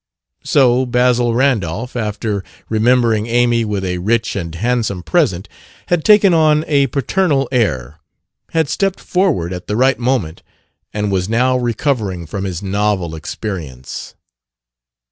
So 0.43 0.87
Basil 0.87 1.35
Randolph, 1.35 1.95
after 1.95 2.43
remembering 2.69 3.27
Amy 3.27 3.63
with 3.63 3.85
a 3.85 3.99
rich 3.99 4.35
and 4.35 4.55
handsome 4.55 5.03
present, 5.03 5.47
had 5.89 6.03
taken 6.03 6.33
on 6.33 6.65
a 6.67 6.87
paternal 6.87 7.47
air, 7.51 7.99
had 8.49 8.67
stepped 8.67 8.99
forward 8.99 9.53
at 9.53 9.67
the 9.67 9.75
right 9.77 9.99
moment, 9.99 10.41
and 10.91 11.11
was 11.11 11.29
now 11.29 11.55
recovering 11.55 12.25
from 12.25 12.45
his 12.45 12.63
novel 12.63 13.13
experience. 13.13 14.15